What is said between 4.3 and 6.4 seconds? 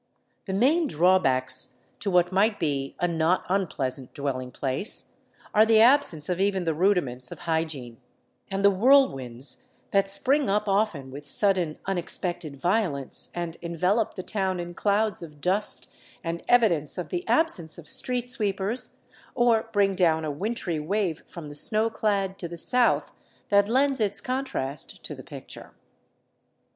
place are the absence of